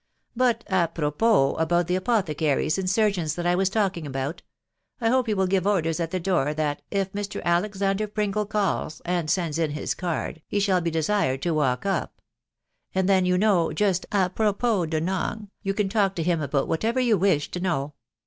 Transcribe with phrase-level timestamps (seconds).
[0.35, 4.37] But, a prop po, about the apothecaries and surgeons that I was talking about.••.
[4.99, 7.39] I hope you will give orders at the door that, if Mr.
[7.43, 12.19] Alexander Pringle calls, and sends in his card, he shall be desired to walk up;
[12.95, 16.41] and then, you know, just a prop po de nang, you can talk to him
[16.41, 17.93] about whatever you wish to know